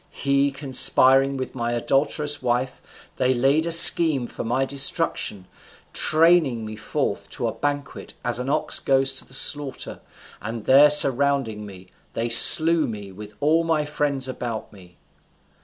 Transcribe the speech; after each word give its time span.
He 0.09 0.51
conspiring 0.51 1.37
with 1.37 1.53
my 1.53 1.73
adulterous 1.73 2.41
wife, 2.41 2.81
they 3.17 3.35
laid 3.35 3.67
a 3.67 3.71
scheme 3.71 4.25
for 4.25 4.43
my 4.43 4.65
destruction, 4.65 5.45
training 5.93 6.65
me 6.65 6.75
forth 6.75 7.29
to 7.37 7.45
a 7.47 7.51
banquet 7.53 8.15
as 8.25 8.39
an 8.39 8.49
ox 8.49 8.79
goes 8.79 9.13
to 9.17 9.25
the 9.27 9.35
slaughter, 9.35 9.99
and, 10.41 10.65
there 10.65 10.89
surrounding 10.89 11.67
me, 11.67 11.89
they 12.13 12.29
slew 12.29 12.87
me 12.87 13.11
with 13.11 13.35
all 13.41 13.63
my 13.63 13.85
friends 13.85 14.27
about 14.27 14.73
me. 14.73 14.97